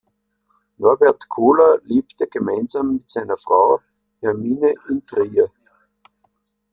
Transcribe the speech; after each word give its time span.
Norbert 0.77 1.29
Kohler 1.29 1.79
lebte 1.83 2.25
gemeinsam 2.25 2.93
mit 2.93 3.07
seiner 3.11 3.37
Frau 3.37 3.81
Hermine 4.21 4.73
in 4.89 5.05
Trier. 5.05 5.51